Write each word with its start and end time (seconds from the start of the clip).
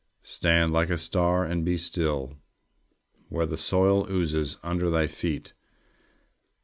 Stand 0.23 0.73
like 0.73 0.89
a 0.89 0.97
star, 0.97 1.45
and 1.45 1.63
be 1.63 1.77
still, 1.77 2.33
Where 3.29 3.45
the 3.45 3.55
soil 3.55 4.07
oozes 4.09 4.57
under 4.63 4.89
thy 4.89 5.05
feet. 5.05 5.53